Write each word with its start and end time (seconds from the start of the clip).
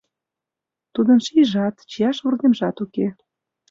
Тудын 0.93 1.19
шийжат, 1.25 1.75
чияш 1.91 2.17
вургемжат 2.23 2.77
уке. 2.83 3.07